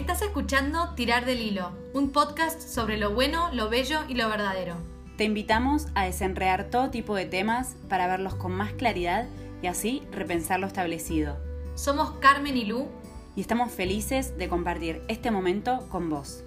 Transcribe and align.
Estás 0.00 0.22
escuchando 0.22 0.94
Tirar 0.94 1.26
del 1.26 1.42
Hilo, 1.42 1.72
un 1.92 2.10
podcast 2.10 2.58
sobre 2.58 2.96
lo 2.96 3.12
bueno, 3.12 3.50
lo 3.52 3.68
bello 3.68 3.98
y 4.08 4.14
lo 4.14 4.30
verdadero. 4.30 4.76
Te 5.18 5.24
invitamos 5.24 5.88
a 5.94 6.06
desenredar 6.06 6.70
todo 6.70 6.88
tipo 6.88 7.14
de 7.14 7.26
temas 7.26 7.76
para 7.90 8.06
verlos 8.06 8.34
con 8.34 8.50
más 8.50 8.72
claridad 8.72 9.28
y 9.60 9.66
así 9.66 10.02
repensar 10.10 10.58
lo 10.58 10.66
establecido. 10.66 11.36
Somos 11.74 12.12
Carmen 12.12 12.56
y 12.56 12.64
Lu 12.64 12.88
y 13.36 13.42
estamos 13.42 13.72
felices 13.72 14.38
de 14.38 14.48
compartir 14.48 15.02
este 15.08 15.30
momento 15.30 15.86
con 15.90 16.08
vos. 16.08 16.44